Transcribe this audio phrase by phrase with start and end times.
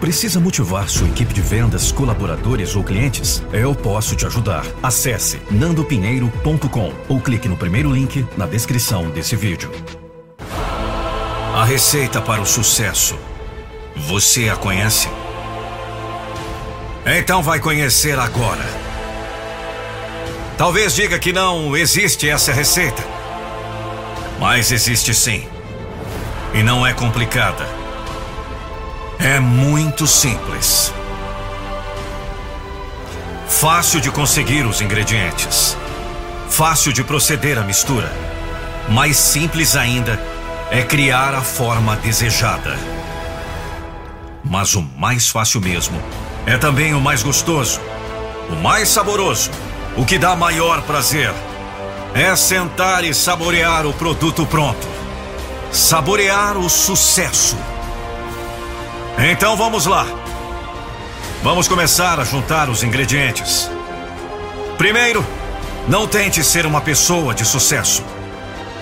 [0.00, 3.42] Precisa motivar sua equipe de vendas, colaboradores ou clientes?
[3.52, 4.64] Eu posso te ajudar.
[4.80, 9.68] Acesse nandopinheiro.com ou clique no primeiro link na descrição desse vídeo.
[11.52, 13.18] A receita para o sucesso.
[13.96, 15.08] Você a conhece?
[17.04, 18.64] Então vai conhecer agora.
[20.56, 23.02] Talvez diga que não existe essa receita.
[24.38, 25.48] Mas existe sim.
[26.54, 27.87] E não é complicada.
[29.20, 30.94] É muito simples.
[33.48, 35.76] Fácil de conseguir os ingredientes.
[36.48, 38.12] Fácil de proceder à mistura.
[38.88, 40.22] Mais simples ainda
[40.70, 42.78] é criar a forma desejada.
[44.44, 46.00] Mas o mais fácil mesmo
[46.46, 47.80] é também o mais gostoso,
[48.48, 49.50] o mais saboroso,
[49.96, 51.34] o que dá maior prazer.
[52.14, 54.86] É sentar e saborear o produto pronto.
[55.72, 57.56] Saborear o sucesso.
[59.20, 60.06] Então vamos lá.
[61.42, 63.68] Vamos começar a juntar os ingredientes.
[64.76, 65.26] Primeiro,
[65.88, 68.04] não tente ser uma pessoa de sucesso.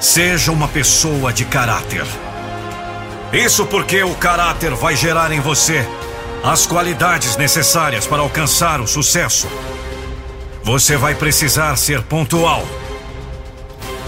[0.00, 2.06] Seja uma pessoa de caráter.
[3.32, 5.84] Isso porque o caráter vai gerar em você
[6.44, 9.48] as qualidades necessárias para alcançar o sucesso.
[10.62, 12.64] Você vai precisar ser pontual.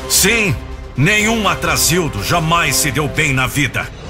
[0.08, 0.54] Sim,
[0.96, 4.01] nenhum atrasildo jamais se deu bem na vida.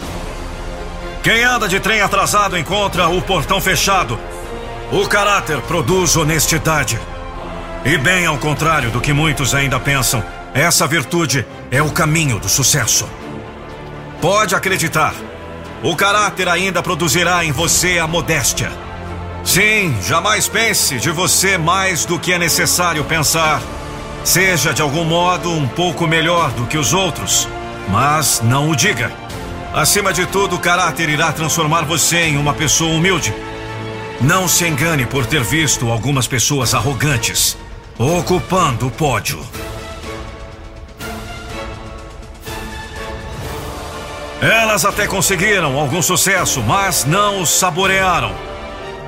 [1.22, 4.18] Quem anda de trem atrasado encontra o portão fechado.
[4.90, 6.98] O caráter produz honestidade.
[7.84, 12.48] E bem ao contrário do que muitos ainda pensam, essa virtude é o caminho do
[12.48, 13.08] sucesso.
[14.20, 15.14] Pode acreditar,
[15.80, 18.72] o caráter ainda produzirá em você a modéstia.
[19.44, 23.62] Sim, jamais pense de você mais do que é necessário pensar.
[24.24, 27.48] Seja de algum modo um pouco melhor do que os outros,
[27.88, 29.21] mas não o diga.
[29.74, 33.34] Acima de tudo, o caráter irá transformar você em uma pessoa humilde.
[34.20, 37.56] Não se engane por ter visto algumas pessoas arrogantes
[37.98, 39.40] ocupando o pódio.
[44.40, 48.34] Elas até conseguiram algum sucesso, mas não o saborearam.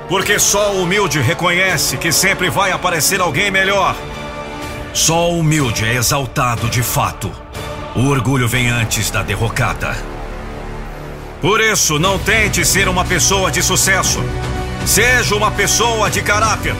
[0.07, 3.95] Porque só o humilde reconhece que sempre vai aparecer alguém melhor.
[4.93, 7.31] Só o humilde é exaltado de fato.
[7.95, 10.14] O orgulho vem antes da derrocada.
[11.45, 14.19] Por isso, não tente ser uma pessoa de sucesso.
[14.83, 16.75] Seja uma pessoa de caráter.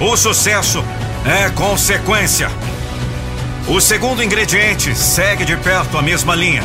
[0.00, 0.84] O sucesso
[1.24, 2.50] é consequência.
[3.68, 6.64] O segundo ingrediente segue de perto a mesma linha.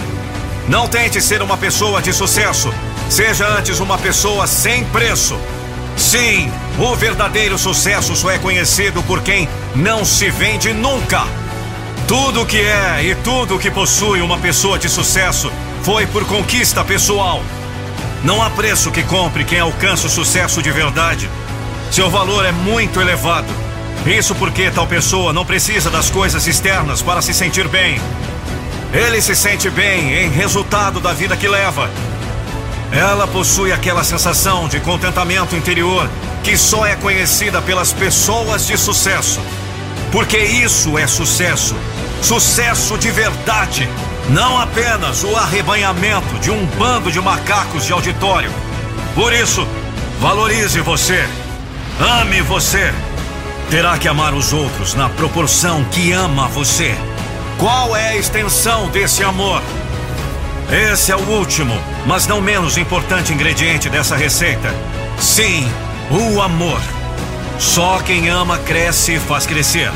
[0.68, 2.74] Não tente ser uma pessoa de sucesso.
[3.08, 5.40] Seja antes uma pessoa sem preço.
[5.96, 11.22] Sim, o verdadeiro sucesso só é conhecido por quem não se vende nunca.
[12.08, 15.52] Tudo que é e tudo que possui uma pessoa de sucesso
[15.84, 17.44] foi por conquista pessoal.
[18.24, 21.30] Não há preço que compre quem alcança o sucesso de verdade.
[21.92, 23.48] Seu valor é muito elevado.
[24.06, 28.00] Isso porque tal pessoa não precisa das coisas externas para se sentir bem.
[28.94, 31.90] Ele se sente bem em resultado da vida que leva.
[32.92, 36.10] Ela possui aquela sensação de contentamento interior
[36.44, 39.42] que só é conhecida pelas pessoas de sucesso.
[40.12, 41.76] Porque isso é sucesso.
[42.22, 43.90] Sucesso de verdade.
[44.30, 48.52] Não apenas o arrebanhamento de um bando de macacos de auditório.
[49.16, 49.66] Por isso,
[50.20, 51.26] valorize você.
[52.22, 52.94] Ame você.
[53.70, 56.94] Terá que amar os outros na proporção que ama você.
[57.58, 59.62] Qual é a extensão desse amor?
[60.70, 61.74] Esse é o último,
[62.06, 64.76] mas não menos importante ingrediente dessa receita.
[65.18, 65.72] Sim,
[66.12, 66.82] o amor.
[67.58, 69.92] Só quem ama cresce e faz crescer.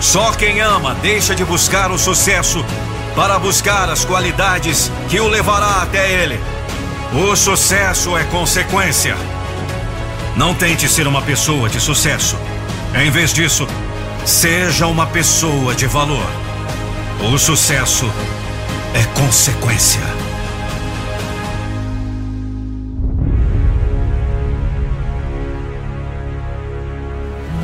[0.00, 2.64] Só quem ama deixa de buscar o sucesso
[3.18, 6.38] para buscar as qualidades que o levará até ele.
[7.12, 9.16] O sucesso é consequência.
[10.36, 12.38] Não tente ser uma pessoa de sucesso.
[12.94, 13.66] Em vez disso,
[14.24, 16.30] seja uma pessoa de valor.
[17.20, 18.08] O sucesso
[18.94, 20.27] é consequência.